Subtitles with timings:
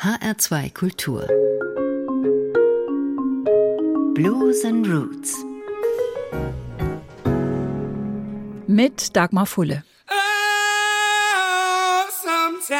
[0.00, 1.26] HR2 Kultur
[4.14, 5.34] Blues and Roots
[8.68, 9.82] mit Dagmar Fulle.
[10.08, 12.70] Oh, sometimes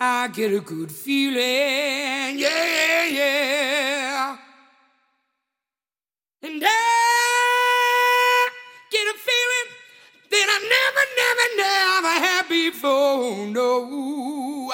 [0.00, 3.79] I get a good feeling, yeah, yeah.
[12.80, 14.72] Before, no.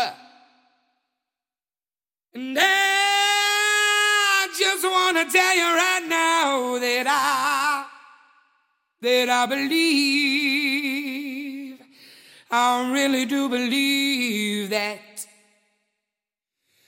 [2.34, 7.86] And I just want to tell you right now that I,
[9.00, 9.80] that I believe,
[12.50, 15.26] I really do believe that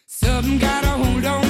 [0.06, 1.48] something got a hold on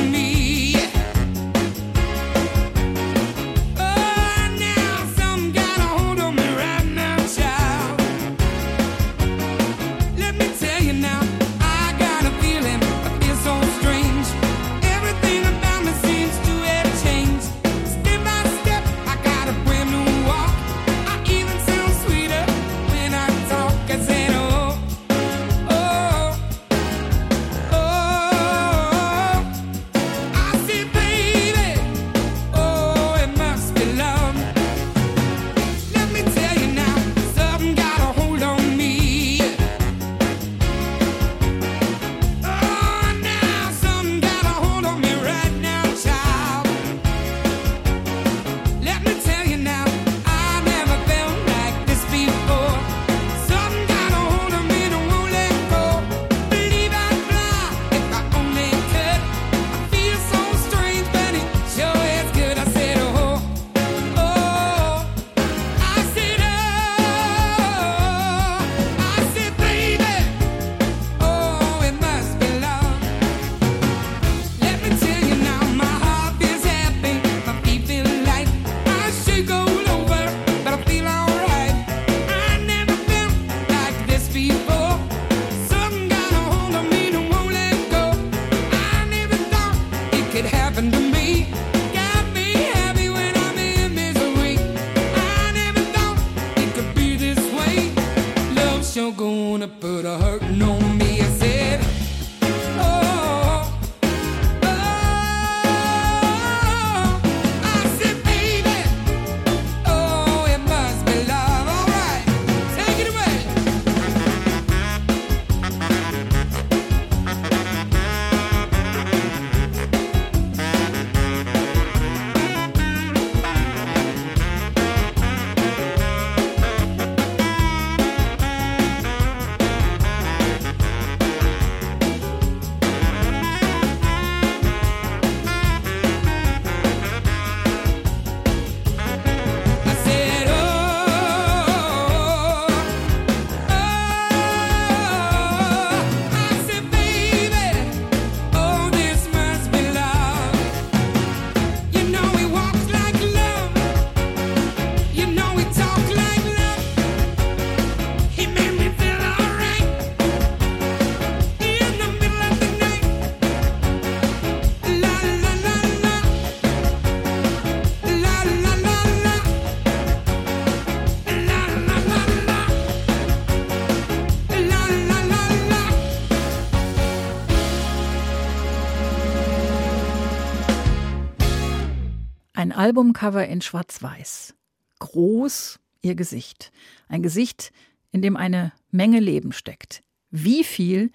[182.79, 184.55] Albumcover in Schwarz-Weiß.
[185.01, 186.71] Groß ihr Gesicht.
[187.09, 187.73] Ein Gesicht,
[188.13, 190.05] in dem eine Menge Leben steckt.
[190.31, 191.11] Wie viel,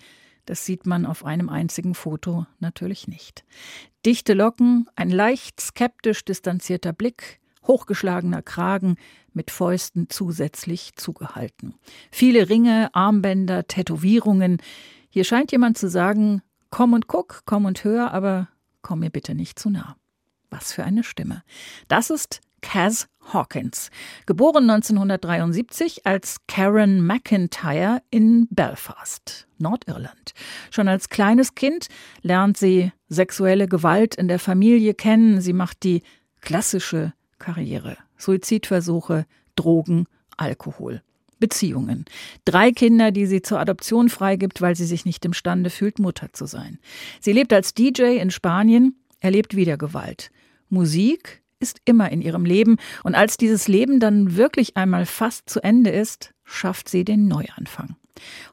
[0.46, 3.46] das sieht man auf einem einzigen Foto natürlich nicht.
[4.06, 8.98] Dichte Locken, ein leicht skeptisch distanzierter Blick, hochgeschlagener Kragen,
[9.32, 11.76] mit Fäusten zusätzlich zugehalten.
[12.12, 14.58] Viele Ringe, Armbänder, Tätowierungen.
[15.10, 18.50] Hier scheint jemand zu sagen, komm und guck, komm und hör, aber
[18.82, 19.96] komm mir bitte nicht zu nah.
[20.54, 21.42] Was für eine Stimme.
[21.88, 23.90] Das ist Kaz Hawkins,
[24.28, 30.34] geboren 1973 als Karen McIntyre in Belfast, Nordirland.
[30.70, 31.88] Schon als kleines Kind
[32.22, 35.42] lernt sie sexuelle Gewalt in der Familie kennen.
[35.42, 36.04] Sie macht die
[36.42, 37.98] klassische Karriere.
[38.18, 40.06] Suizidversuche, Drogen,
[40.38, 41.02] Alkohol.
[41.40, 42.06] Beziehungen.
[42.46, 46.46] Drei Kinder, die sie zur Adoption freigibt, weil sie sich nicht imstande fühlt, Mutter zu
[46.46, 46.80] sein.
[47.20, 50.30] Sie lebt als DJ in Spanien, erlebt wieder Gewalt.
[50.74, 55.64] Musik ist immer in ihrem Leben und als dieses Leben dann wirklich einmal fast zu
[55.64, 57.96] Ende ist, schafft sie den Neuanfang.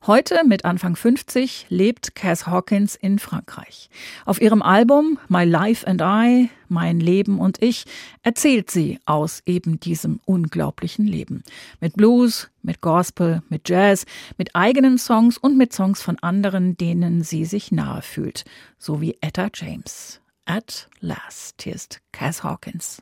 [0.06, 3.90] Heute mit Anfang 50 lebt Cass Hawkins in Frankreich.
[4.24, 7.84] Auf ihrem Album My Life and I, Mein Leben und ich,
[8.22, 11.42] erzählt sie aus eben diesem unglaublichen Leben.
[11.80, 14.06] Mit Blues, mit Gospel, mit Jazz,
[14.38, 18.44] mit eigenen Songs und mit Songs von anderen, denen sie sich nahe fühlt.
[18.78, 20.20] So wie Etta James.
[20.52, 23.00] At last, hier ist Cass Hawkins.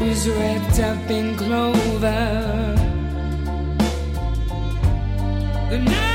[0.00, 2.74] Was wrapped up in clover.
[5.70, 6.09] The night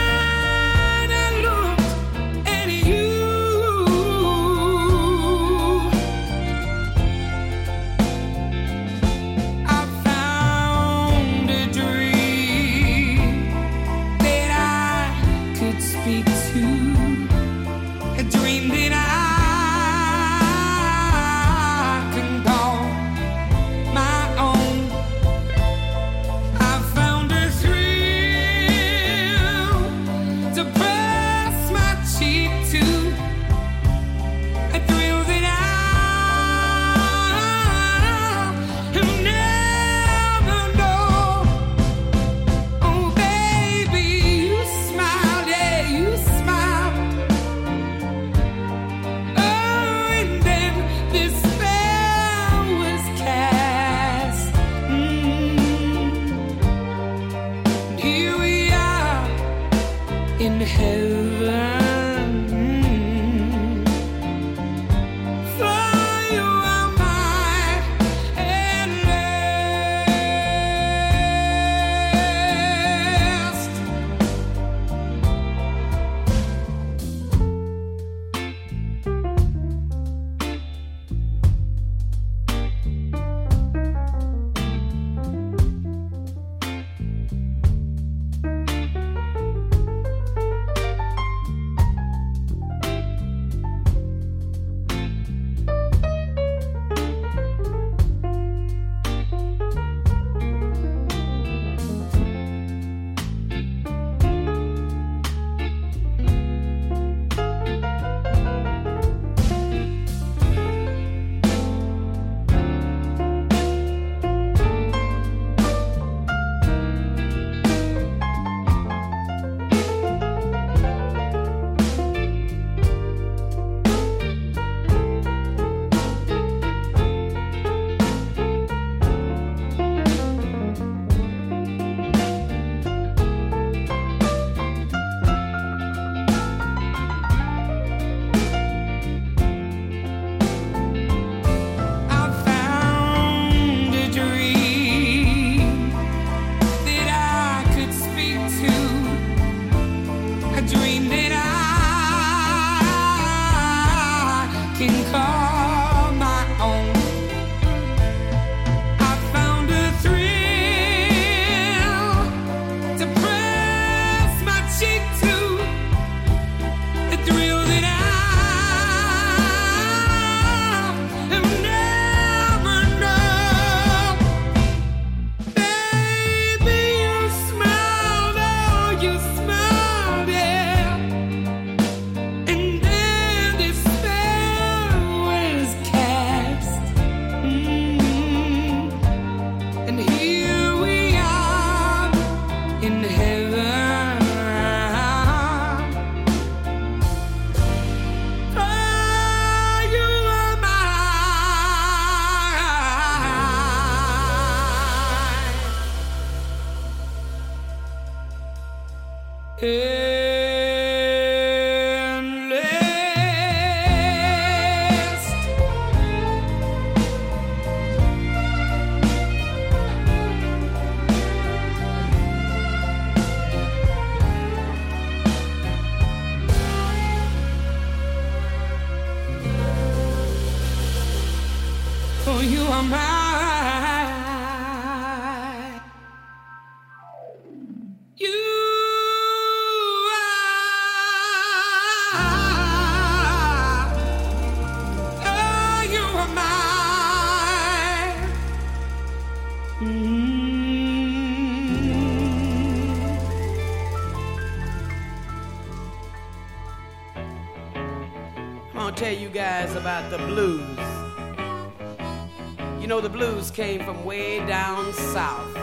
[264.06, 265.58] way down south.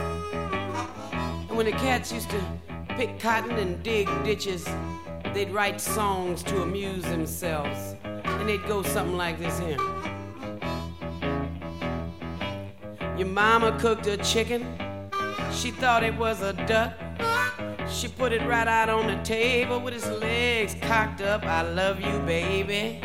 [1.13, 2.43] And when the cats used to
[2.89, 4.67] pick cotton and dig ditches,
[5.33, 7.95] they'd write songs to amuse themselves.
[8.03, 9.77] And they'd go something like this here.
[13.17, 14.77] Your mama cooked a chicken.
[15.53, 16.93] She thought it was a duck.
[17.89, 21.43] She put it right out on the table with its legs cocked up.
[21.43, 22.99] I love you, baby.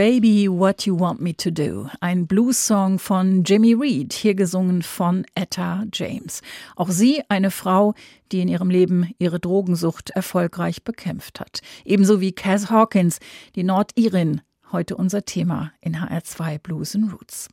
[0.00, 1.90] Baby, What You Want Me to Do.
[2.00, 6.40] Ein Blues-Song von Jimmy Reed, hier gesungen von Etta James.
[6.74, 7.92] Auch sie eine Frau,
[8.32, 11.60] die in ihrem Leben ihre Drogensucht erfolgreich bekämpft hat.
[11.84, 13.18] Ebenso wie Cass Hawkins,
[13.56, 14.40] die Nordirin,
[14.72, 17.50] heute unser Thema in HR2 Blues and Roots.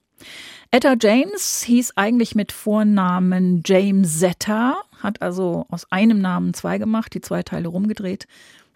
[0.71, 7.13] Etta James hieß eigentlich mit Vornamen James Zetta, hat also aus einem Namen zwei gemacht,
[7.13, 8.25] die zwei Teile rumgedreht.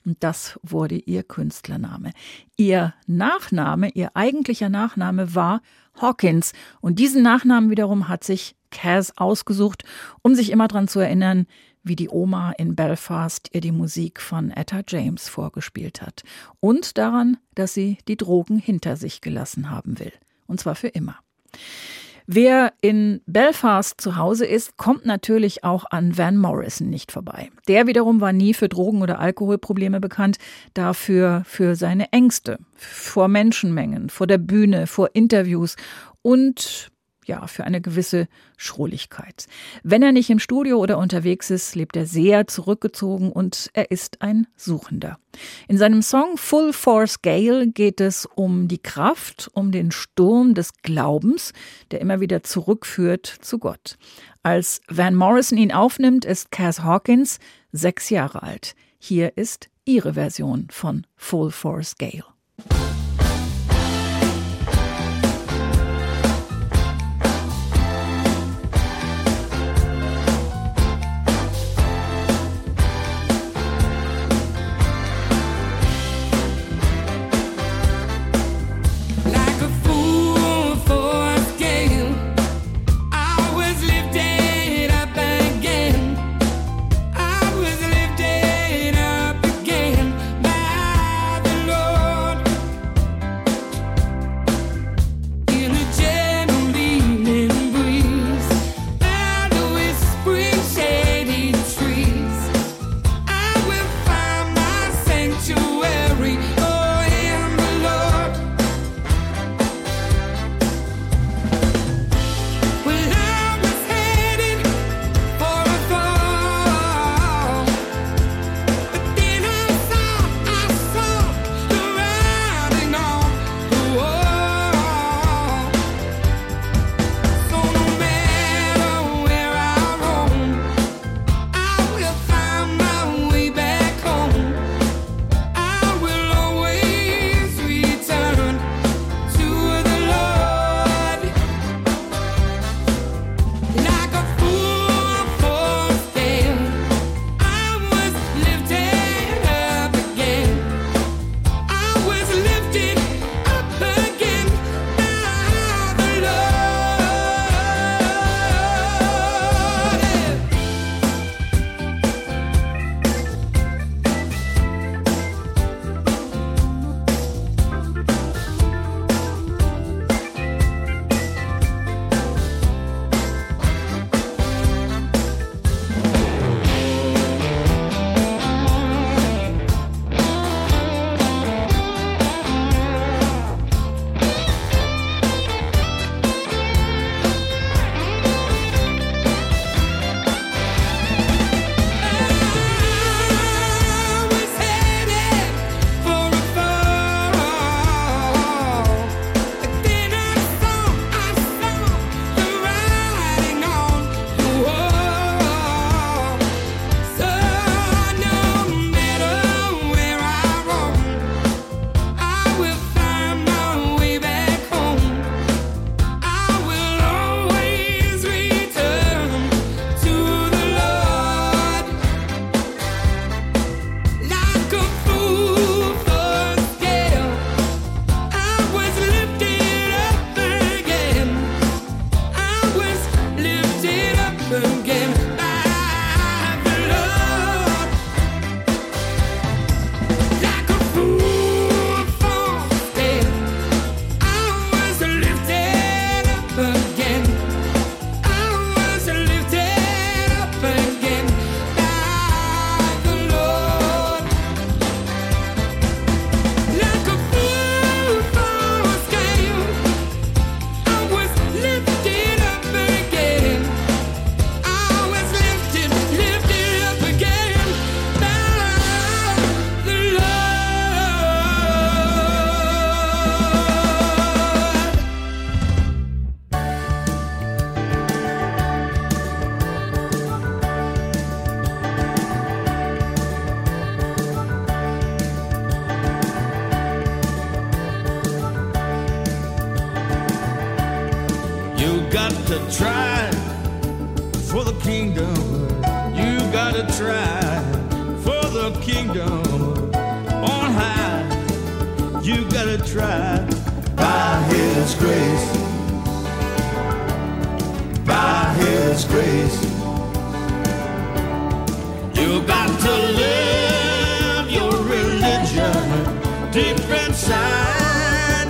[0.05, 2.11] Und das wurde ihr Künstlername.
[2.57, 5.61] Ihr Nachname, ihr eigentlicher Nachname war
[5.99, 6.53] Hawkins.
[6.79, 9.83] Und diesen Nachnamen wiederum hat sich Cass ausgesucht,
[10.21, 11.45] um sich immer daran zu erinnern,
[11.83, 16.23] wie die Oma in Belfast ihr die Musik von Etta James vorgespielt hat.
[16.59, 20.13] Und daran, dass sie die Drogen hinter sich gelassen haben will.
[20.47, 21.17] Und zwar für immer.
[22.27, 27.49] Wer in Belfast zu Hause ist, kommt natürlich auch an Van Morrison nicht vorbei.
[27.67, 30.37] Der wiederum war nie für Drogen- oder Alkoholprobleme bekannt,
[30.73, 35.75] dafür für seine Ängste vor Menschenmengen, vor der Bühne, vor Interviews
[36.21, 36.91] und
[37.31, 39.47] ja, für eine gewisse Schrulligkeit.
[39.83, 44.21] Wenn er nicht im Studio oder unterwegs ist, lebt er sehr zurückgezogen und er ist
[44.21, 45.17] ein Suchender.
[45.69, 50.73] In seinem Song Full Force Gale geht es um die Kraft, um den Sturm des
[50.81, 51.53] Glaubens,
[51.91, 53.97] der immer wieder zurückführt zu Gott.
[54.43, 57.39] Als Van Morrison ihn aufnimmt, ist Cass Hawkins
[57.71, 58.75] sechs Jahre alt.
[58.99, 62.30] Hier ist ihre Version von Full Force Gale.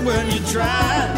[0.05, 1.10] When you try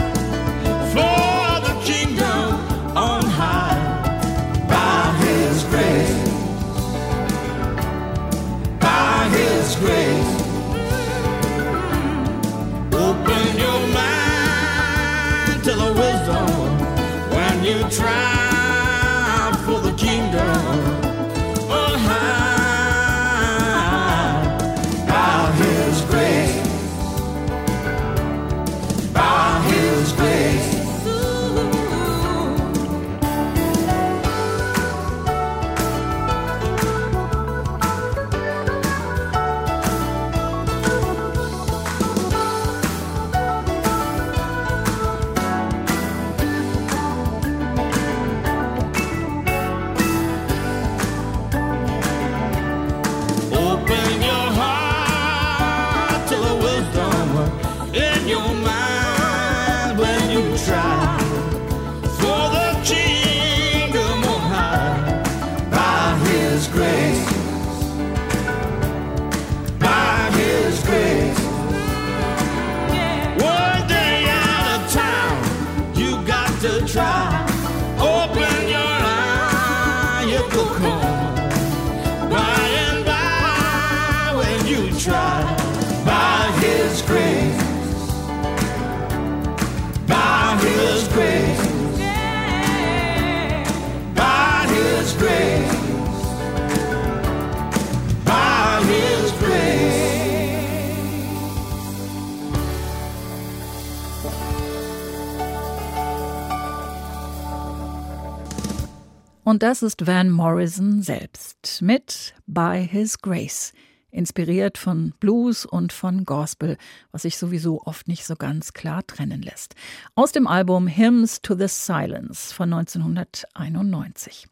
[109.44, 113.74] Und das ist Van Morrison selbst mit By His Grace,
[114.10, 116.78] inspiriert von Blues und von Gospel,
[117.12, 119.76] was sich sowieso oft nicht so ganz klar trennen lässt.
[120.16, 124.48] Aus dem Album Hymns to the Silence von 1991.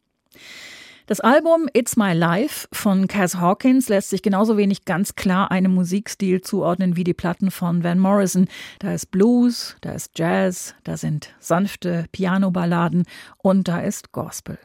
[1.12, 5.74] Das Album It's My Life von Cass Hawkins lässt sich genauso wenig ganz klar einem
[5.74, 8.48] Musikstil zuordnen wie die Platten von Van Morrison.
[8.78, 13.04] Da ist Blues, da ist Jazz, da sind sanfte Pianoballaden
[13.36, 14.58] und da ist Gospel.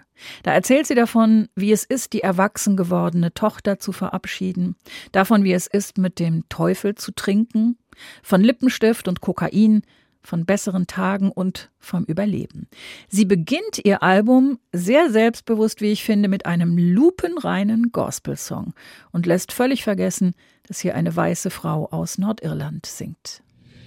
[0.44, 4.78] Da erzählt sie davon, wie es ist, die erwachsen gewordene Tochter zu verabschieden,
[5.12, 7.78] davon, wie es ist, mit dem Teufel zu trinken,
[8.24, 9.82] von Lippenstift und Kokain,
[10.28, 12.68] von besseren Tagen und vom Überleben.
[13.08, 18.74] Sie beginnt ihr Album sehr selbstbewusst, wie ich finde, mit einem lupenreinen Gospelsong
[19.12, 20.34] und lässt völlig vergessen,
[20.68, 23.42] dass hier eine weiße Frau aus Nordirland singt.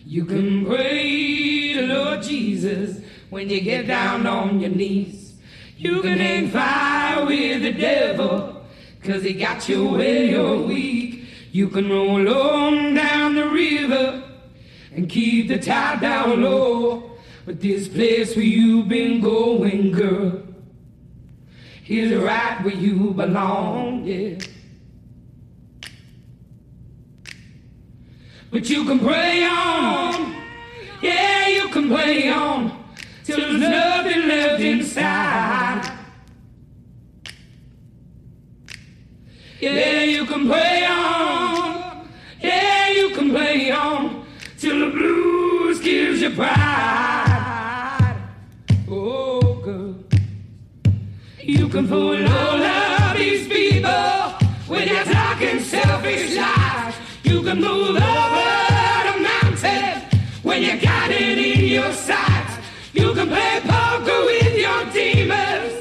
[0.06, 5.38] You can pray to Lord Jesus when you get down on your knees.
[5.76, 8.62] You can hang fire with the devil,
[9.04, 11.24] cause he got you where you're weak.
[11.52, 14.19] You can roll on down the river
[14.94, 17.10] and keep the tide down low.
[17.46, 20.42] But this place where you've been going, girl,
[21.86, 24.38] is right where you belong, yeah.
[28.50, 30.36] But you can pray on,
[31.02, 32.84] yeah, you can pray on
[33.24, 35.98] till there's nothing left inside.
[39.60, 42.08] Yeah, you can play on.
[42.40, 44.19] Yeah, you can play on
[44.60, 48.14] till the blues gives you pride.
[48.90, 49.94] Oh, girl.
[51.42, 54.34] You can fool all of these people
[54.66, 56.94] when you're talking selfish lies.
[57.24, 58.48] You can move over
[59.08, 60.02] the mountain
[60.42, 62.58] when you got it in your sights.
[62.92, 65.79] You can play poker with your demons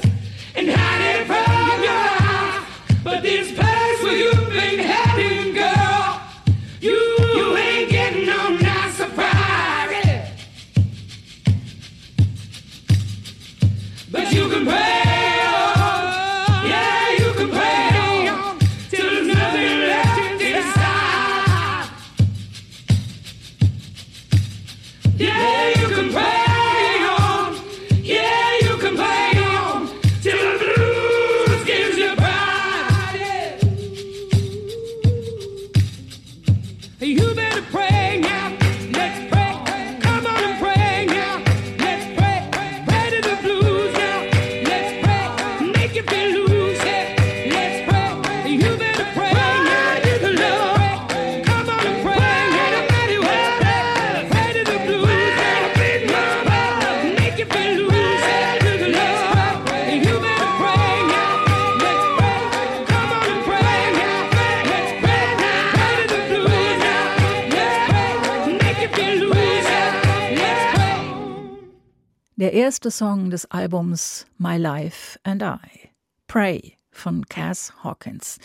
[72.70, 75.90] erste Song des Albums My Life and I,
[76.28, 78.38] Pray von Cass Hawkins.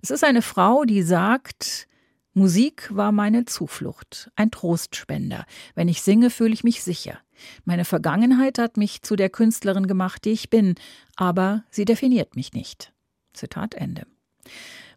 [0.00, 1.86] Es ist eine Frau, die sagt,
[2.32, 5.44] Musik war meine Zuflucht, ein Trostspender.
[5.74, 7.18] Wenn ich singe, fühle ich mich sicher.
[7.66, 10.76] Meine Vergangenheit hat mich zu der Künstlerin gemacht, die ich bin,
[11.14, 12.94] aber sie definiert mich nicht.
[13.34, 14.06] Zitat Ende.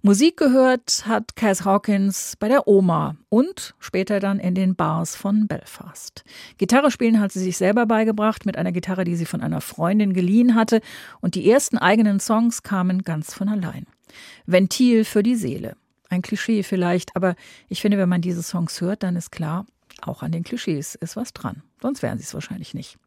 [0.01, 5.45] Musik gehört hat Cass Hawkins bei der Oma und später dann in den Bars von
[5.45, 6.23] Belfast.
[6.57, 10.13] Gitarre spielen hat sie sich selber beigebracht mit einer Gitarre, die sie von einer Freundin
[10.13, 10.79] geliehen hatte
[11.19, 13.87] und die ersten eigenen Songs kamen ganz von allein.
[14.45, 15.75] Ventil für die Seele.
[16.07, 17.35] Ein Klischee vielleicht, aber
[17.67, 19.65] ich finde, wenn man diese Songs hört, dann ist klar,
[20.07, 21.63] auch an den Klischees ist was dran.
[21.81, 22.97] Sonst wären sie es wahrscheinlich nicht.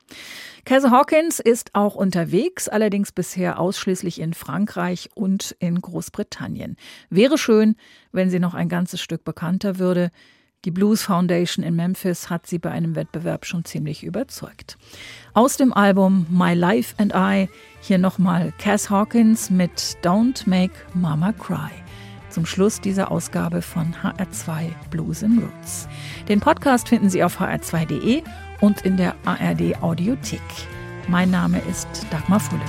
[0.65, 6.77] Casey Hawkins ist auch unterwegs, allerdings bisher ausschließlich in Frankreich und in Großbritannien.
[7.11, 7.77] Wäre schön,
[8.13, 10.11] wenn sie noch ein ganzes Stück bekannter würde.
[10.65, 14.79] Die Blues Foundation in Memphis hat sie bei einem Wettbewerb schon ziemlich überzeugt.
[15.35, 17.49] Aus dem Album My Life and I
[17.81, 21.82] hier nochmal Cass Hawkins mit Don't Make Mama Cry
[22.33, 25.88] zum Schluss dieser Ausgabe von HR2 Blues and Roots.
[26.29, 28.23] Den Podcast finden Sie auf hr2.de
[28.61, 30.40] und in der ARD Audiothek.
[31.09, 32.62] Mein Name ist Dagmar Fulle.